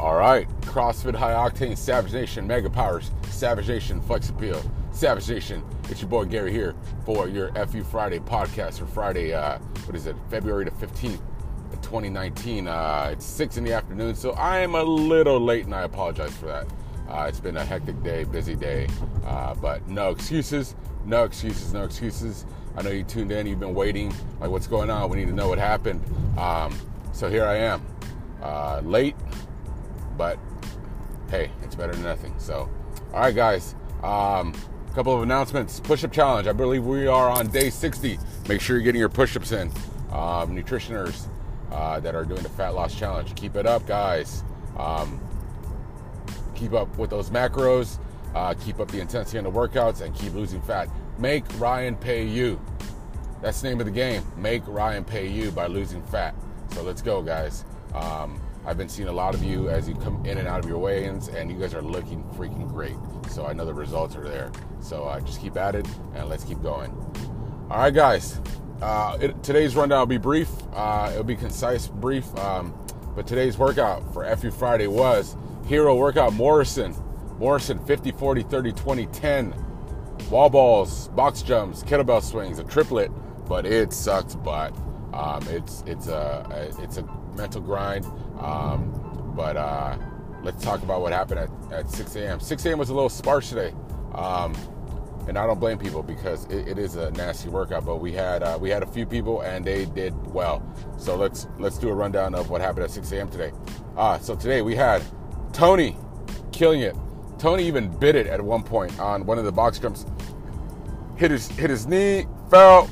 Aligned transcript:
All 0.00 0.16
right, 0.16 0.48
CrossFit 0.62 1.14
High 1.14 1.34
Octane, 1.34 1.76
Savage 1.76 2.14
Nation, 2.14 2.46
Mega 2.46 2.70
Powers, 2.70 3.10
Savage 3.28 3.68
Nation, 3.68 4.00
Flex 4.00 4.30
Appeal, 4.30 4.58
Savage 4.92 5.28
Nation. 5.28 5.62
It's 5.90 6.00
your 6.00 6.08
boy 6.08 6.24
Gary 6.24 6.50
here 6.50 6.74
for 7.04 7.28
your 7.28 7.52
FU 7.66 7.84
Friday 7.84 8.18
podcast 8.18 8.78
for 8.78 8.86
Friday. 8.86 9.34
Uh, 9.34 9.58
what 9.84 9.94
is 9.94 10.06
it? 10.06 10.16
February 10.30 10.64
the 10.64 10.70
fifteenth, 10.70 11.20
2019. 11.82 12.66
Uh, 12.66 13.10
it's 13.12 13.26
six 13.26 13.58
in 13.58 13.64
the 13.64 13.74
afternoon, 13.74 14.14
so 14.14 14.30
I 14.30 14.60
am 14.60 14.74
a 14.74 14.82
little 14.82 15.38
late, 15.38 15.66
and 15.66 15.74
I 15.74 15.82
apologize 15.82 16.34
for 16.34 16.46
that. 16.46 16.66
Uh, 17.06 17.26
it's 17.28 17.40
been 17.40 17.58
a 17.58 17.64
hectic 17.64 18.02
day, 18.02 18.24
busy 18.24 18.54
day, 18.54 18.88
uh, 19.26 19.54
but 19.56 19.86
no 19.86 20.12
excuses, 20.12 20.76
no 21.04 21.24
excuses, 21.24 21.74
no 21.74 21.84
excuses. 21.84 22.46
I 22.74 22.80
know 22.80 22.90
you 22.90 23.04
tuned 23.04 23.32
in, 23.32 23.46
you've 23.46 23.60
been 23.60 23.74
waiting, 23.74 24.14
like 24.40 24.48
what's 24.48 24.66
going 24.66 24.88
on? 24.88 25.10
We 25.10 25.18
need 25.18 25.28
to 25.28 25.34
know 25.34 25.50
what 25.50 25.58
happened. 25.58 26.02
Um, 26.38 26.74
so 27.12 27.28
here 27.28 27.44
I 27.44 27.56
am, 27.56 27.84
uh, 28.40 28.80
late, 28.82 29.14
but 30.16 30.38
hey, 31.30 31.50
it's 31.62 31.74
better 31.74 31.92
than 31.92 32.02
nothing. 32.02 32.34
So, 32.38 32.68
all 33.12 33.20
right, 33.20 33.34
guys. 33.34 33.74
Um, 34.02 34.54
a 34.90 34.94
couple 34.94 35.14
of 35.14 35.22
announcements. 35.22 35.80
Push-up 35.80 36.12
challenge. 36.12 36.46
I 36.48 36.52
believe 36.52 36.84
we 36.84 37.06
are 37.06 37.28
on 37.28 37.46
day 37.48 37.70
60. 37.70 38.18
Make 38.48 38.60
sure 38.60 38.76
you're 38.76 38.84
getting 38.84 38.98
your 38.98 39.08
push-ups 39.08 39.52
in. 39.52 39.68
Um, 40.10 40.56
nutritioners 40.56 41.28
uh, 41.70 42.00
that 42.00 42.14
are 42.14 42.24
doing 42.24 42.42
the 42.42 42.48
fat 42.48 42.74
loss 42.74 42.94
challenge, 42.94 43.34
keep 43.36 43.54
it 43.54 43.66
up, 43.66 43.86
guys. 43.86 44.42
Um, 44.76 45.20
keep 46.54 46.72
up 46.72 46.96
with 46.98 47.10
those 47.10 47.30
macros. 47.30 47.98
Uh, 48.34 48.54
keep 48.54 48.80
up 48.80 48.90
the 48.90 49.00
intensity 49.00 49.38
on 49.38 49.44
the 49.44 49.50
workouts 49.50 50.00
and 50.00 50.14
keep 50.14 50.34
losing 50.34 50.60
fat. 50.62 50.88
Make 51.18 51.44
Ryan 51.58 51.96
pay 51.96 52.24
you. 52.24 52.60
That's 53.42 53.60
the 53.60 53.68
name 53.68 53.80
of 53.80 53.86
the 53.86 53.92
game. 53.92 54.24
Make 54.36 54.62
Ryan 54.66 55.04
pay 55.04 55.26
you 55.26 55.50
by 55.50 55.66
losing 55.66 56.02
fat. 56.02 56.34
So 56.72 56.82
let's 56.82 57.02
go, 57.02 57.22
guys. 57.22 57.64
Um, 57.94 58.40
I've 58.66 58.76
been 58.76 58.88
seeing 58.88 59.08
a 59.08 59.12
lot 59.12 59.34
of 59.34 59.42
you 59.42 59.70
as 59.70 59.88
you 59.88 59.94
come 59.94 60.24
in 60.26 60.38
and 60.38 60.46
out 60.46 60.62
of 60.62 60.68
your 60.68 60.78
weigh-ins, 60.78 61.28
and 61.28 61.50
you 61.50 61.58
guys 61.58 61.74
are 61.74 61.82
looking 61.82 62.22
freaking 62.36 62.68
great. 62.68 62.96
So 63.30 63.46
I 63.46 63.52
know 63.52 63.64
the 63.64 63.74
results 63.74 64.14
are 64.16 64.24
there. 64.24 64.52
So 64.80 65.04
uh, 65.04 65.20
just 65.20 65.40
keep 65.40 65.56
at 65.56 65.74
it, 65.74 65.86
and 66.14 66.28
let's 66.28 66.44
keep 66.44 66.62
going. 66.62 66.90
All 67.70 67.78
right, 67.78 67.94
guys. 67.94 68.38
Uh, 68.82 69.18
it, 69.20 69.42
today's 69.42 69.76
rundown 69.76 70.00
will 70.00 70.06
be 70.06 70.18
brief. 70.18 70.48
Uh, 70.72 71.08
it'll 71.12 71.24
be 71.24 71.36
concise, 71.36 71.88
brief. 71.88 72.34
Um, 72.36 72.74
but 73.14 73.26
today's 73.26 73.58
workout 73.58 74.12
for 74.12 74.24
FU 74.36 74.50
Friday 74.50 74.86
was 74.86 75.36
Hero 75.66 75.94
Workout 75.94 76.32
Morrison. 76.34 76.94
Morrison 77.38 77.78
50, 77.86 78.12
40, 78.12 78.42
30, 78.42 78.72
20, 78.72 79.06
10. 79.06 79.54
Wall 80.30 80.50
balls, 80.50 81.08
box 81.08 81.42
jumps, 81.42 81.82
kettlebell 81.82 82.22
swings, 82.22 82.58
a 82.58 82.64
triplet, 82.64 83.10
but 83.48 83.64
it 83.64 83.92
sucks 83.92 84.34
butt. 84.34 84.74
Um, 85.12 85.42
it's 85.48 85.82
it's 85.86 86.06
a, 86.06 86.72
it's 86.78 86.98
a 86.98 87.02
mental 87.40 87.60
grind. 87.60 88.04
Um, 88.38 89.32
but 89.34 89.56
uh, 89.56 89.96
let's 90.42 90.62
talk 90.62 90.82
about 90.82 91.00
what 91.00 91.12
happened 91.12 91.40
at, 91.40 91.50
at 91.72 91.90
6 91.90 92.16
a.m. 92.16 92.40
6 92.40 92.66
a.m. 92.66 92.78
was 92.78 92.90
a 92.90 92.94
little 92.94 93.08
sparse 93.08 93.48
today, 93.48 93.74
um, 94.14 94.54
and 95.26 95.38
I 95.38 95.46
don't 95.46 95.58
blame 95.58 95.78
people 95.78 96.02
because 96.02 96.44
it, 96.46 96.68
it 96.68 96.78
is 96.78 96.96
a 96.96 97.10
nasty 97.12 97.48
workout. 97.48 97.86
But 97.86 97.96
we 97.96 98.12
had 98.12 98.42
uh, 98.42 98.58
we 98.60 98.70
had 98.70 98.82
a 98.82 98.86
few 98.86 99.06
people 99.06 99.40
and 99.40 99.64
they 99.64 99.86
did 99.86 100.14
well. 100.32 100.62
So 100.98 101.16
let's 101.16 101.46
let's 101.58 101.78
do 101.78 101.88
a 101.88 101.94
rundown 101.94 102.34
of 102.34 102.50
what 102.50 102.60
happened 102.60 102.84
at 102.84 102.90
6 102.90 103.10
a.m. 103.12 103.28
today. 103.28 103.52
Uh, 103.96 104.18
so 104.18 104.34
today 104.34 104.62
we 104.62 104.76
had 104.76 105.02
Tony 105.52 105.96
killing 106.52 106.80
it. 106.80 106.96
Tony 107.38 107.64
even 107.64 107.88
bit 107.98 108.16
it 108.16 108.26
at 108.26 108.40
one 108.40 108.62
point 108.62 108.98
on 109.00 109.24
one 109.24 109.38
of 109.38 109.44
the 109.44 109.52
box 109.52 109.78
jumps. 109.78 110.04
Hit 111.16 111.30
his 111.30 111.48
hit 111.48 111.70
his 111.70 111.86
knee, 111.86 112.26
fell. 112.50 112.88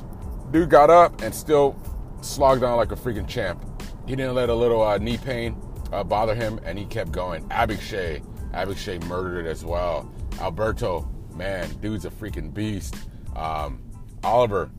Dude 0.50 0.70
got 0.70 0.88
up 0.88 1.20
and 1.20 1.34
still 1.34 1.76
slogged 2.22 2.62
on 2.62 2.76
like 2.76 2.92
a 2.92 2.96
freaking 2.96 3.28
champ. 3.28 3.62
He 4.08 4.16
didn't 4.16 4.36
let 4.36 4.48
a 4.48 4.54
little 4.54 4.80
uh, 4.80 4.96
knee 4.96 5.18
pain 5.18 5.54
uh, 5.92 6.02
bother 6.02 6.34
him, 6.34 6.58
and 6.64 6.78
he 6.78 6.86
kept 6.86 7.12
going. 7.12 7.46
Abishay, 7.50 8.24
Abishay 8.54 9.04
murdered 9.04 9.44
it 9.44 9.50
as 9.50 9.66
well. 9.66 10.10
Alberto, 10.40 11.06
man, 11.34 11.68
dude's 11.82 12.06
a 12.06 12.10
freaking 12.10 12.52
beast. 12.52 12.96
Um, 13.36 13.82
Oliver, 14.24 14.70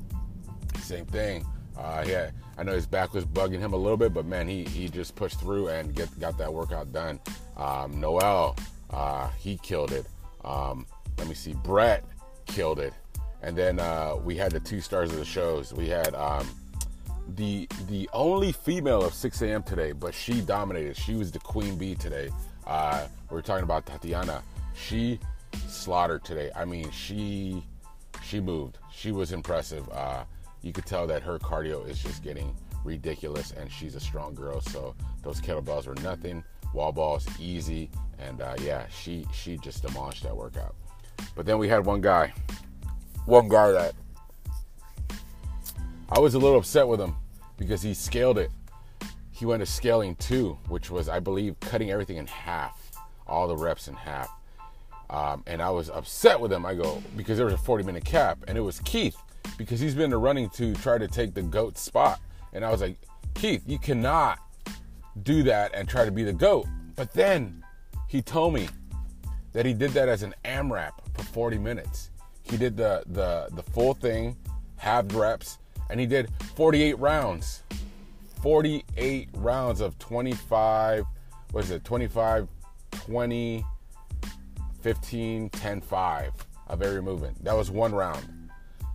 same 0.79 1.05
thing. 1.05 1.45
Uh, 1.77 2.03
yeah, 2.07 2.31
I 2.57 2.63
know 2.63 2.71
his 2.73 2.87
back 2.87 3.13
was 3.13 3.23
bugging 3.23 3.59
him 3.59 3.73
a 3.73 3.77
little 3.77 3.97
bit, 3.97 4.15
but 4.15 4.25
man, 4.25 4.47
he 4.47 4.63
he 4.63 4.89
just 4.89 5.15
pushed 5.15 5.39
through 5.39 5.67
and 5.67 5.93
get 5.93 6.19
got 6.19 6.35
that 6.39 6.51
workout 6.51 6.91
done. 6.91 7.19
Um, 7.55 7.99
Noel, 7.99 8.55
uh, 8.89 9.29
he 9.37 9.57
killed 9.57 9.91
it. 9.91 10.07
Um, 10.43 10.87
let 11.19 11.27
me 11.27 11.35
see, 11.35 11.53
Brett 11.53 12.03
killed 12.47 12.79
it, 12.79 12.93
and 13.43 13.55
then 13.55 13.79
uh, 13.79 14.15
we 14.15 14.35
had 14.35 14.51
the 14.51 14.59
two 14.59 14.81
stars 14.81 15.11
of 15.11 15.19
the 15.19 15.25
shows. 15.25 15.71
We 15.71 15.87
had 15.87 16.15
um, 16.15 16.49
the 17.35 17.67
the 17.87 18.09
only 18.13 18.51
female 18.51 19.03
of 19.03 19.13
6 19.13 19.41
a.m. 19.41 19.63
today, 19.63 19.91
but 19.91 20.13
she 20.13 20.41
dominated. 20.41 20.95
She 20.97 21.15
was 21.15 21.31
the 21.31 21.39
queen 21.39 21.77
bee 21.77 21.95
today. 21.95 22.29
Uh, 22.65 23.07
we 23.29 23.37
are 23.37 23.41
talking 23.41 23.63
about 23.63 23.85
Tatiana. 23.85 24.43
She 24.75 25.19
slaughtered 25.67 26.23
today. 26.23 26.51
I 26.55 26.65
mean, 26.65 26.89
she 26.91 27.63
she 28.23 28.39
moved. 28.39 28.77
She 28.91 29.11
was 29.11 29.31
impressive. 29.31 29.87
Uh, 29.89 30.23
you 30.61 30.73
could 30.73 30.85
tell 30.85 31.07
that 31.07 31.23
her 31.23 31.39
cardio 31.39 31.87
is 31.87 32.01
just 32.01 32.23
getting 32.23 32.55
ridiculous, 32.83 33.51
and 33.51 33.71
she's 33.71 33.95
a 33.95 33.99
strong 33.99 34.33
girl. 34.33 34.61
So 34.61 34.95
those 35.23 35.41
kettlebells 35.41 35.87
were 35.87 35.95
nothing. 35.95 36.43
Wall 36.73 36.91
balls 36.91 37.25
easy, 37.39 37.89
and 38.19 38.41
uh, 38.41 38.55
yeah, 38.61 38.85
she 38.89 39.25
she 39.33 39.57
just 39.57 39.83
demolished 39.83 40.23
that 40.23 40.35
workout. 40.35 40.75
But 41.35 41.45
then 41.45 41.57
we 41.57 41.67
had 41.67 41.85
one 41.85 42.01
guy, 42.01 42.33
one 43.25 43.49
guy 43.49 43.71
that 43.71 43.93
I 46.09 46.19
was 46.19 46.33
a 46.33 46.39
little 46.39 46.57
upset 46.57 46.87
with 46.87 46.99
him 46.99 47.15
because 47.59 47.83
he 47.83 47.93
scaled 47.93 48.39
it. 48.39 48.49
He 49.31 49.45
went 49.45 49.59
to 49.59 49.65
scaling 49.65 50.15
two, 50.15 50.57
which 50.67 50.89
was, 50.89 51.07
I 51.07 51.19
believe, 51.19 51.59
cutting 51.59 51.91
everything 51.91 52.17
in 52.17 52.25
half, 52.25 52.91
all 53.27 53.47
the 53.47 53.55
reps 53.55 53.87
in 53.87 53.93
half. 53.93 54.29
Um, 55.09 55.43
and 55.45 55.61
I 55.61 55.69
was 55.69 55.89
upset 55.89 56.39
with 56.39 56.51
him. 56.51 56.65
I 56.65 56.73
go, 56.73 57.03
because 57.15 57.37
there 57.37 57.45
was 57.45 57.53
a 57.53 57.59
40 57.59 57.83
minute 57.83 58.05
cap, 58.05 58.39
and 58.47 58.57
it 58.57 58.61
was 58.61 58.79
Keith, 58.81 59.17
because 59.57 59.79
he's 59.79 59.95
been 59.95 60.13
running 60.13 60.49
to 60.51 60.73
try 60.75 60.97
to 60.97 61.07
take 61.07 61.33
the 61.33 61.41
GOAT 61.41 61.77
spot. 61.77 62.19
And 62.53 62.65
I 62.65 62.71
was 62.71 62.81
like, 62.81 62.97
Keith, 63.35 63.63
you 63.67 63.77
cannot 63.77 64.39
do 65.23 65.43
that 65.43 65.73
and 65.73 65.87
try 65.87 66.05
to 66.05 66.11
be 66.11 66.23
the 66.23 66.33
GOAT. 66.33 66.65
But 66.95 67.13
then 67.13 67.63
he 68.07 68.21
told 68.21 68.53
me 68.53 68.69
that 69.53 69.65
he 69.65 69.73
did 69.73 69.91
that 69.91 70.09
as 70.09 70.23
an 70.23 70.33
AMRAP 70.45 70.91
for 71.13 71.23
40 71.23 71.57
minutes. 71.57 72.11
He 72.43 72.57
did 72.57 72.77
the, 72.77 73.03
the, 73.07 73.49
the 73.51 73.63
full 73.63 73.93
thing, 73.93 74.35
half 74.77 75.13
reps, 75.13 75.59
and 75.89 75.99
he 75.99 76.05
did 76.05 76.29
48 76.55 76.97
rounds. 76.99 77.63
48 78.41 79.29
rounds 79.33 79.81
of 79.81 79.97
25, 79.99 81.03
what 81.51 81.63
is 81.63 81.71
it, 81.71 81.83
25, 81.83 82.47
20, 82.91 83.65
15, 84.81 85.49
10, 85.49 85.81
5 85.81 86.33
of 86.67 86.81
every 86.81 87.01
movement. 87.01 87.43
That 87.43 87.57
was 87.57 87.69
one 87.69 87.93
round. 87.93 88.49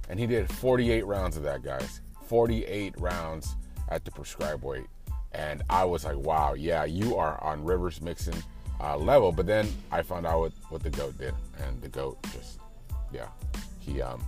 And 0.08 0.18
he 0.18 0.26
did 0.26 0.50
48 0.50 1.04
rounds 1.04 1.36
of 1.36 1.42
that, 1.42 1.62
guys. 1.62 2.00
48 2.26 2.94
rounds 2.98 3.56
at 3.90 4.04
the 4.04 4.10
prescribed 4.10 4.62
weight. 4.62 4.86
And 5.32 5.62
I 5.68 5.84
was 5.84 6.04
like, 6.04 6.16
wow, 6.16 6.54
yeah, 6.54 6.84
you 6.84 7.16
are 7.16 7.42
on 7.42 7.64
Rivers 7.64 8.00
Mixon 8.00 8.34
uh, 8.80 8.96
level. 8.96 9.30
But 9.30 9.46
then 9.46 9.68
I 9.90 10.02
found 10.02 10.26
out 10.26 10.40
what, 10.40 10.52
what 10.70 10.82
the 10.82 10.90
GOAT 10.90 11.18
did. 11.18 11.34
And 11.62 11.82
the 11.82 11.88
GOAT 11.88 12.16
just, 12.32 12.60
yeah, 13.12 13.28
he, 13.80 14.00
um, 14.00 14.24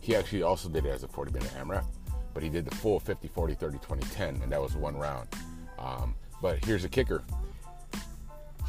he 0.00 0.14
actually 0.14 0.42
also 0.42 0.68
did 0.68 0.84
it 0.84 0.90
as 0.90 1.02
a 1.02 1.08
40 1.08 1.32
minute 1.32 1.50
AMRAP 1.58 1.84
but 2.34 2.42
he 2.42 2.48
did 2.48 2.64
the 2.64 2.74
full 2.76 3.00
50, 3.00 3.28
40, 3.28 3.54
30, 3.54 3.78
20, 3.78 4.02
10, 4.02 4.40
and 4.42 4.52
that 4.52 4.60
was 4.60 4.76
one 4.76 4.96
round. 4.96 5.28
Um, 5.78 6.14
but 6.40 6.64
here's 6.64 6.84
a 6.84 6.88
kicker 6.88 7.22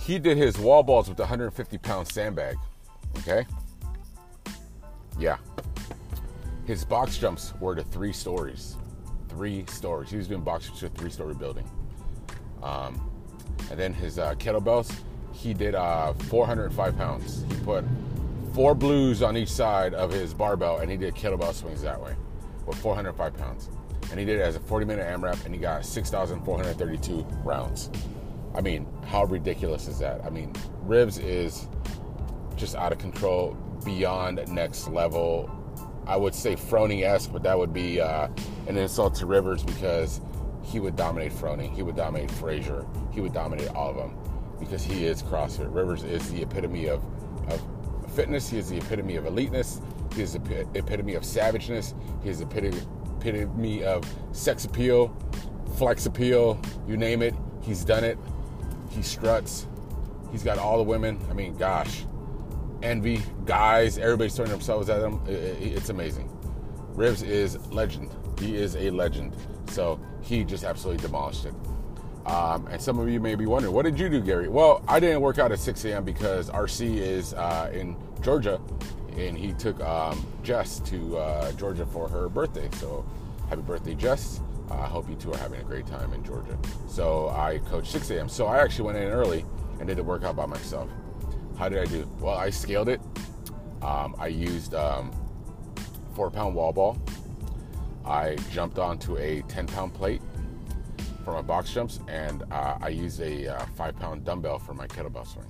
he 0.02 0.18
did 0.18 0.36
his 0.36 0.58
wall 0.58 0.82
balls 0.82 1.08
with 1.08 1.20
a 1.20 1.24
150 1.24 1.78
pound 1.78 2.08
sandbag. 2.08 2.58
Okay? 3.20 3.46
Yeah. 5.20 5.38
His 6.66 6.84
box 6.84 7.18
jumps 7.18 7.54
were 7.60 7.76
to 7.76 7.84
three 7.84 8.12
stories. 8.12 8.78
Three 9.30 9.66
stories. 9.68 10.10
He 10.10 10.18
was 10.18 10.28
doing 10.28 10.42
box 10.42 10.66
jumps 10.66 10.80
to 10.80 10.86
a 10.88 10.90
three 10.90 11.12
story 11.12 11.36
building. 11.36 11.70
Um, 12.64 13.12
and 13.70 13.80
then 13.80 13.94
his 13.94 14.18
uh, 14.18 14.34
kettlebells, 14.36 14.92
he 15.34 15.54
did 15.54 15.76
uh, 15.76 16.14
405 16.14 16.98
pounds. 16.98 17.46
He 17.48 17.56
put 17.64 17.86
four 18.54 18.74
blues 18.74 19.22
on 19.22 19.38
each 19.38 19.52
side 19.52 19.94
of 19.94 20.12
his 20.12 20.34
barbell 20.34 20.80
and 20.80 20.90
he 20.90 20.98
did 20.98 21.16
kettlebell 21.16 21.54
swings 21.54 21.82
that 21.82 22.02
way 22.02 22.16
with 22.72 22.80
405 22.82 23.38
pounds. 23.38 23.70
And 24.10 24.20
he 24.20 24.26
did 24.26 24.40
it 24.40 24.42
as 24.42 24.56
a 24.56 24.60
40 24.60 24.86
minute 24.86 25.06
AMRAP 25.06 25.46
and 25.46 25.54
he 25.54 25.60
got 25.60 25.86
6,432 25.86 27.26
rounds. 27.44 27.92
I 28.56 28.62
mean, 28.62 28.88
how 29.06 29.26
ridiculous 29.26 29.88
is 29.88 30.00
that? 30.00 30.24
I 30.26 30.30
mean, 30.30 30.54
Ribs 30.82 31.18
is 31.18 31.68
just 32.56 32.76
out 32.76 32.92
of 32.92 32.98
control, 32.98 33.58
beyond 33.84 34.46
next 34.48 34.88
level. 34.88 35.50
I 36.06 36.16
would 36.18 36.36
say 36.36 36.56
Froning 36.56 37.04
esque, 37.04 37.32
but 37.32 37.44
that 37.44 37.58
would 37.58 37.74
be 37.74 38.02
uh, 38.02 38.28
an 38.68 38.78
insult 38.78 39.16
to 39.16 39.26
Rivers 39.26 39.64
because 39.64 40.22
he 40.64 40.80
would 40.80 40.96
dominate 40.96 41.32
Froning, 41.32 41.74
he 41.74 41.84
would 41.84 41.96
dominate 41.96 42.32
Fraser, 42.32 42.86
he 43.12 43.22
would 43.22 43.34
dominate 43.34 43.70
all 43.70 43.92
of 43.92 43.96
them 43.96 44.18
because 44.60 44.84
he 44.84 45.06
is 45.06 45.24
CrossFit. 45.24 45.74
Rivers 45.74 46.04
is 46.04 46.30
the 46.32 46.42
epitome 46.42 46.88
of, 46.88 47.04
of 47.50 47.62
fitness, 48.14 48.50
he 48.50 48.58
is 48.58 48.70
the 48.70 48.78
epitome 48.78 49.16
of 49.16 49.26
eliteness, 49.26 49.82
he 50.14 50.22
is 50.22 50.34
the 50.34 50.68
epitome 50.74 51.16
of 51.16 51.24
savageness. 51.26 51.94
He 52.24 52.30
is 52.30 52.40
the 52.40 52.46
epitome 52.46 53.84
of 53.84 54.04
sex 54.32 54.66
appeal, 54.66 55.16
flex 55.78 56.06
appeal, 56.06 56.60
you 56.88 56.98
name 56.98 57.22
it. 57.22 57.34
He's 57.62 57.86
done 57.86 58.04
it. 58.04 58.18
He 58.90 59.02
struts. 59.02 59.68
He's 60.32 60.44
got 60.44 60.58
all 60.58 60.78
the 60.78 60.84
women. 60.84 61.20
I 61.30 61.34
mean, 61.34 61.56
gosh, 61.56 62.06
envy, 62.82 63.22
guys, 63.46 63.98
everybody's 63.98 64.36
throwing 64.36 64.52
themselves 64.52 64.90
at 64.90 65.02
him. 65.02 65.22
It's 65.28 65.90
amazing. 65.90 66.30
Ribs 66.94 67.22
is 67.22 67.58
legend. 67.68 68.10
He 68.40 68.56
is 68.56 68.76
a 68.76 68.90
legend. 68.90 69.36
So 69.70 70.00
he 70.22 70.44
just 70.44 70.64
absolutely 70.64 71.02
demolished 71.02 71.46
it. 71.46 71.54
Um, 72.26 72.68
and 72.68 72.82
some 72.82 73.00
of 73.00 73.10
you 73.10 73.20
may 73.20 73.36
be 73.36 73.46
wondering, 73.46 73.74
what 73.74 73.84
did 73.84 74.00
you 74.00 74.10
do, 74.10 74.22
Gary? 74.22 74.48
Well, 74.48 74.84
I 74.88 75.00
didn't 75.00 75.22
work 75.22 75.40
out 75.40 75.52
at 75.52 75.60
6 75.60 75.86
a.m. 75.86 76.04
because 76.04 76.50
RC 76.50 76.98
is 76.98 77.34
uh, 77.34 77.72
in 77.74 77.96
Georgia, 78.22 78.62
and 79.18 79.38
he 79.38 79.54
took 79.54 79.80
um, 79.82 80.26
Jess 80.44 80.80
to 80.82 81.18
uh, 81.18 81.52
Georgia 81.54 81.86
for 81.86 82.08
her 82.08 82.30
birthday. 82.30 82.70
So 82.74 83.06
happy 83.50 83.62
birthday, 83.62 83.96
Jess. 83.96 84.42
Uh, 84.70 84.76
I 84.76 84.86
hope 84.86 85.10
you 85.10 85.16
two 85.16 85.34
are 85.34 85.38
having 85.38 85.60
a 85.60 85.64
great 85.64 85.88
time 85.88 86.14
in 86.14 86.24
Georgia. 86.24 86.58
So 86.88 87.30
I 87.30 87.60
coached 87.70 87.92
6 87.92 88.10
a.m. 88.12 88.30
So 88.30 88.46
I 88.46 88.60
actually 88.60 88.86
went 88.86 88.98
in 89.00 89.10
early 89.10 89.46
and 89.80 89.88
did 89.88 89.98
the 89.98 90.04
workout 90.04 90.36
by 90.36 90.46
myself. 90.46 90.90
How 91.58 91.70
did 91.70 91.80
I 91.80 91.86
do? 91.86 92.10
Well, 92.20 92.36
I 92.36 92.50
scaled 92.52 92.88
it. 92.88 93.02
Um, 93.82 94.16
I 94.20 94.28
used 94.28 94.76
um, 94.76 95.12
four 96.14 96.30
pound 96.30 96.56
wall 96.56 96.72
ball. 96.72 96.98
I 98.06 98.36
jumped 98.52 98.80
onto 98.80 99.18
a 99.18 99.42
10 99.44 99.68
pound 99.68 99.94
plate 99.94 100.22
for 101.22 101.34
my 101.34 101.42
box 101.42 101.74
jumps, 101.74 102.00
and 102.08 102.44
uh, 102.52 102.78
I 102.82 102.90
used 102.90 103.20
a 103.22 103.56
uh, 103.56 103.66
five 103.76 103.98
pound 104.00 104.26
dumbbell 104.26 104.60
for 104.60 104.74
my 104.74 104.88
kettlebell 104.88 105.28
swing. 105.28 105.48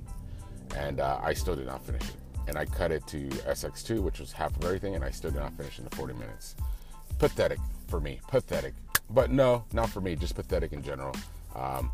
And 0.76 1.00
uh, 1.00 1.20
I 1.22 1.34
still 1.34 1.56
did 1.56 1.68
not 1.68 1.86
finish 1.86 2.04
it. 2.04 2.16
And 2.48 2.58
I 2.58 2.66
cut 2.66 2.92
it 2.92 3.06
to 3.08 3.28
SX2, 3.30 4.02
which 4.02 4.20
was 4.20 4.32
half 4.32 4.56
of 4.56 4.64
everything, 4.64 4.96
and 4.96 5.04
I 5.04 5.12
still 5.12 5.32
did 5.32 5.40
not 5.40 5.54
finish 5.54 5.78
in 5.80 5.86
the 5.86 5.96
40 5.96 6.14
minutes. 6.14 6.56
Pathetic 7.20 7.60
for 7.88 8.00
me. 8.00 8.20
Pathetic. 8.28 8.74
But 9.10 9.32
no, 9.32 9.66
not 9.74 9.90
for 9.90 10.02
me, 10.02 10.16
just 10.16 10.36
pathetic 10.36 10.74
in 10.74 10.82
general. 10.82 11.16
Um, 11.56 11.92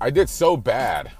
I 0.00 0.10
did 0.10 0.28
so 0.28 0.56
bad 0.56 1.10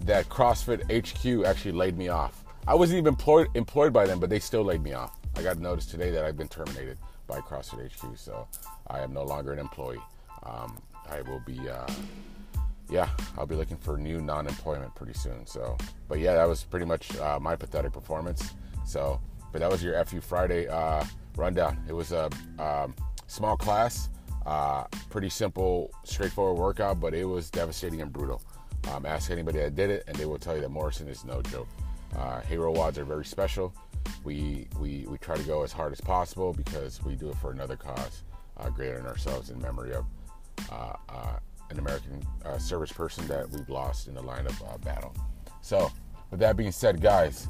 that 0.00 0.28
CrossFit 0.28 0.82
HQ 0.90 1.46
actually 1.46 1.72
laid 1.72 1.96
me 1.96 2.08
off. 2.08 2.44
I 2.66 2.74
wasn't 2.74 2.98
even 2.98 3.08
employed, 3.08 3.48
employed 3.54 3.92
by 3.92 4.06
them, 4.06 4.20
but 4.20 4.30
they 4.30 4.38
still 4.38 4.62
laid 4.62 4.82
me 4.82 4.92
off. 4.92 5.18
I 5.36 5.42
got 5.42 5.58
notice 5.58 5.86
today 5.86 6.10
that 6.10 6.24
I've 6.24 6.36
been 6.36 6.48
terminated 6.48 6.98
by 7.26 7.40
CrossFit 7.40 7.90
HQ, 7.92 8.18
so 8.18 8.46
I 8.86 9.00
am 9.00 9.12
no 9.12 9.24
longer 9.24 9.52
an 9.52 9.58
employee. 9.58 10.00
Um, 10.42 10.80
I 11.08 11.22
will 11.22 11.40
be, 11.40 11.58
uh, 11.68 11.86
yeah, 12.88 13.08
I'll 13.36 13.46
be 13.46 13.54
looking 13.54 13.76
for 13.76 13.96
new 13.96 14.20
non-employment 14.20 14.94
pretty 14.94 15.14
soon. 15.14 15.46
So, 15.46 15.76
but 16.08 16.18
yeah, 16.18 16.34
that 16.34 16.48
was 16.48 16.64
pretty 16.64 16.86
much 16.86 17.16
uh, 17.18 17.38
my 17.40 17.56
pathetic 17.56 17.92
performance. 17.92 18.54
So, 18.86 19.20
but 19.52 19.60
that 19.60 19.70
was 19.70 19.82
your 19.82 20.02
FU 20.04 20.20
Friday 20.20 20.68
uh, 20.68 21.04
rundown. 21.36 21.82
It 21.88 21.92
was 21.92 22.12
a 22.12 22.30
um, 22.58 22.94
small 23.26 23.56
class, 23.56 24.10
uh, 24.46 24.84
pretty 25.10 25.28
simple, 25.28 25.90
straightforward 26.04 26.58
workout, 26.58 27.00
but 27.00 27.14
it 27.14 27.24
was 27.24 27.50
devastating 27.50 28.00
and 28.02 28.12
brutal. 28.12 28.42
Um, 28.90 29.04
ask 29.04 29.30
anybody 29.30 29.58
that 29.58 29.74
did 29.74 29.90
it, 29.90 30.04
and 30.06 30.16
they 30.16 30.24
will 30.24 30.38
tell 30.38 30.54
you 30.54 30.62
that 30.62 30.70
Morrison 30.70 31.08
is 31.08 31.24
no 31.24 31.42
joke. 31.42 31.68
Uh, 32.16 32.40
Hero 32.40 32.72
WODs 32.72 32.98
are 32.98 33.04
very 33.04 33.24
special. 33.24 33.74
We, 34.24 34.68
we, 34.80 35.06
we 35.08 35.18
try 35.18 35.36
to 35.36 35.42
go 35.42 35.62
as 35.62 35.72
hard 35.72 35.92
as 35.92 36.00
possible 36.00 36.52
because 36.52 37.02
we 37.04 37.14
do 37.14 37.28
it 37.28 37.36
for 37.36 37.52
another 37.52 37.76
cause 37.76 38.24
uh, 38.56 38.70
greater 38.70 38.96
than 38.96 39.06
ourselves 39.06 39.50
in 39.50 39.60
memory 39.60 39.92
of 39.94 40.06
uh, 40.70 40.94
uh 41.08 41.38
an 41.70 41.78
American 41.78 42.20
uh, 42.44 42.58
service 42.58 42.90
person 42.90 43.26
that 43.28 43.48
we've 43.50 43.68
lost 43.68 44.08
in 44.08 44.14
the 44.14 44.22
line 44.22 44.44
of 44.44 44.60
uh, 44.62 44.76
battle. 44.78 45.14
So, 45.60 45.92
with 46.32 46.40
that 46.40 46.56
being 46.56 46.72
said, 46.72 47.00
guys, 47.00 47.46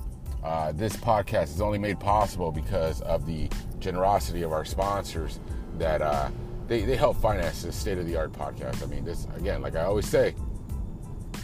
this 0.74 0.94
podcast 0.96 1.44
is 1.44 1.62
only 1.62 1.78
made 1.78 1.98
possible 1.98 2.52
because 2.52 3.00
of 3.02 3.24
the 3.24 3.48
generosity 3.78 4.42
of 4.42 4.52
our 4.52 4.66
sponsors 4.66 5.40
that 5.78 6.32
they, 6.70 6.84
they 6.84 6.96
help 6.96 7.16
finance 7.16 7.62
this 7.62 7.74
state 7.74 7.98
of 7.98 8.06
the 8.06 8.14
art 8.14 8.32
podcast. 8.32 8.82
I 8.82 8.86
mean, 8.86 9.04
this, 9.04 9.26
again, 9.36 9.62
like 9.62 9.74
I 9.74 9.84
always 9.84 10.06
say, 10.06 10.34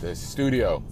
this 0.00 0.20
studio, 0.20 0.82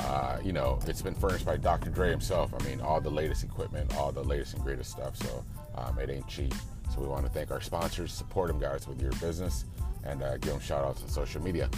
uh, 0.00 0.38
you 0.42 0.52
know, 0.52 0.78
it's 0.86 1.00
been 1.00 1.14
furnished 1.14 1.46
by 1.46 1.56
Dr. 1.56 1.90
Dre 1.90 2.10
himself. 2.10 2.52
I 2.58 2.64
mean, 2.64 2.80
all 2.80 3.00
the 3.00 3.10
latest 3.10 3.44
equipment, 3.44 3.94
all 3.96 4.10
the 4.10 4.24
latest 4.24 4.54
and 4.54 4.62
greatest 4.62 4.90
stuff. 4.90 5.16
So 5.16 5.44
um, 5.76 5.98
it 5.98 6.10
ain't 6.10 6.26
cheap. 6.26 6.52
So 6.94 7.00
we 7.00 7.08
want 7.08 7.26
to 7.26 7.32
thank 7.32 7.50
our 7.50 7.60
sponsors, 7.60 8.12
support 8.12 8.48
them, 8.48 8.60
guys, 8.60 8.86
with 8.86 9.02
your 9.02 9.10
business, 9.12 9.64
and 10.04 10.22
uh, 10.22 10.36
give 10.36 10.52
them 10.52 10.60
shout 10.60 10.84
outs 10.84 11.02
on 11.02 11.08
social 11.08 11.42
media. 11.42 11.68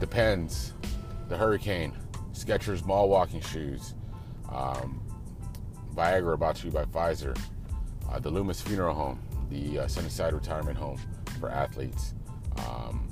Depends, 0.00 0.72
the 1.28 1.36
Hurricane, 1.36 1.92
Skechers 2.32 2.84
Mall 2.84 3.08
Walking 3.08 3.40
Shoes, 3.40 3.94
um, 4.50 5.00
Viagra 5.94 6.36
brought 6.36 6.56
to 6.56 6.66
you 6.66 6.72
by 6.72 6.84
Pfizer, 6.86 7.38
uh, 8.10 8.18
the 8.18 8.28
Loomis 8.28 8.60
Funeral 8.62 8.94
Home, 8.94 9.20
the 9.48 9.80
uh, 9.80 9.86
Sunnyside 9.86 10.32
Retirement 10.32 10.76
Home 10.76 10.98
for 11.38 11.50
athletes. 11.50 12.14
Um, 12.56 13.06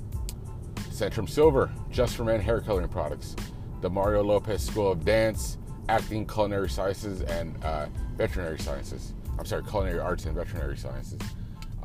Centrum 0.89 1.29
Silver, 1.29 1.71
just 1.89 2.17
for 2.17 2.25
men 2.25 2.41
hair 2.41 2.59
coloring 2.59 2.89
products. 2.89 3.37
The 3.79 3.89
Mario 3.89 4.21
Lopez 4.21 4.61
School 4.61 4.91
of 4.91 5.05
Dance, 5.05 5.57
Acting, 5.87 6.27
Culinary 6.27 6.69
Sciences, 6.69 7.21
and 7.21 7.55
uh, 7.63 7.87
Veterinary 8.17 8.59
Sciences. 8.59 9.13
I'm 9.39 9.45
sorry, 9.45 9.63
Culinary 9.63 9.99
Arts 9.99 10.25
and 10.25 10.35
Veterinary 10.35 10.77
Sciences. 10.77 11.19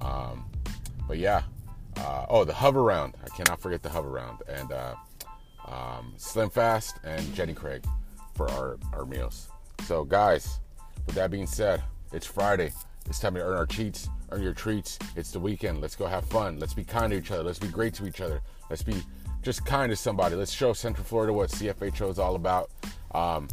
Um, 0.01 0.45
but 1.07 1.19
yeah, 1.19 1.43
uh, 1.97 2.27
oh, 2.29 2.45
the 2.45 2.53
Hoveround. 2.53 3.15
I 3.25 3.29
cannot 3.37 3.61
forget 3.61 3.83
the 3.83 3.89
Hoveround. 3.89 4.41
And 4.49 4.73
uh, 4.73 4.95
um, 5.67 6.15
Slim 6.17 6.51
Fast 6.51 6.97
and 7.05 7.35
Jenny 7.35 7.55
Craig 7.55 7.85
for 8.35 8.51
our, 8.51 8.79
our 8.93 9.05
meals. 9.05 9.49
So, 9.85 10.05
guys, 10.05 10.61
with 11.07 11.15
that 11.15 11.31
being 11.31 11.47
said, 11.47 11.83
it's 12.13 12.27
Friday. 12.27 12.73
It's 13.07 13.19
time 13.19 13.35
to 13.35 13.41
earn 13.41 13.57
our 13.57 13.67
cheats, 13.67 14.09
earn 14.31 14.43
your 14.43 14.53
treats. 14.53 14.99
It's 15.17 15.31
the 15.31 15.41
weekend. 15.41 15.81
Let's 15.81 15.97
go 15.97 16.07
have 16.07 16.25
fun. 16.27 16.59
Let's 16.59 16.75
be 16.75 16.85
kind 16.85 17.11
to 17.13 17.19
each 17.19 17.31
other. 17.31 17.43
Let's 17.43 17.59
be 17.59 17.69
great 17.69 17.95
to 17.95 18.07
each 18.07 18.21
other. 18.21 18.41
Let's 18.69 18.83
be 18.83 19.03
just 19.43 19.65
kind 19.65 19.91
to 19.91 19.97
somebody. 19.97 20.35
Let's 20.35 20.53
show 20.53 20.73
Central 20.73 21.05
Florida 21.05 21.33
what 21.33 21.51
CFHO 21.51 22.11
is 22.11 22.19
all 22.19 22.35
about. 22.35 22.71
Um, 23.13 23.49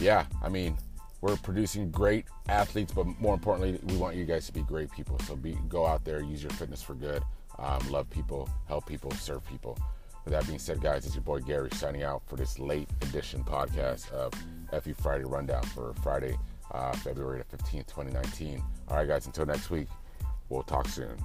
yeah, 0.00 0.26
I 0.42 0.48
mean, 0.48 0.76
we're 1.22 1.36
producing 1.36 1.90
great 1.90 2.26
athletes, 2.48 2.92
but 2.92 3.06
more 3.18 3.32
importantly, 3.32 3.80
we 3.84 3.96
want 3.96 4.16
you 4.16 4.24
guys 4.24 4.44
to 4.46 4.52
be 4.52 4.62
great 4.62 4.90
people. 4.90 5.18
So 5.20 5.36
be 5.36 5.56
go 5.68 5.86
out 5.86 6.04
there, 6.04 6.20
use 6.20 6.42
your 6.42 6.50
fitness 6.52 6.82
for 6.82 6.94
good, 6.94 7.22
um, 7.58 7.80
love 7.90 8.10
people, 8.10 8.50
help 8.68 8.86
people, 8.86 9.10
serve 9.12 9.46
people. 9.48 9.78
With 10.24 10.32
that 10.34 10.46
being 10.46 10.58
said, 10.58 10.80
guys, 10.80 11.06
it's 11.06 11.14
your 11.14 11.22
boy 11.22 11.40
Gary 11.40 11.70
signing 11.74 12.02
out 12.02 12.22
for 12.26 12.36
this 12.36 12.58
late 12.58 12.88
edition 13.02 13.42
podcast 13.44 14.10
of 14.10 14.34
FU 14.82 14.94
Friday 14.94 15.24
Rundown 15.24 15.62
for 15.62 15.94
Friday, 16.02 16.36
uh, 16.72 16.92
February 16.92 17.42
the 17.48 17.56
15th, 17.56 17.86
2019. 17.86 18.62
All 18.88 18.96
right, 18.96 19.08
guys, 19.08 19.26
until 19.26 19.46
next 19.46 19.70
week, 19.70 19.88
we'll 20.48 20.62
talk 20.64 20.88
soon. 20.88 21.16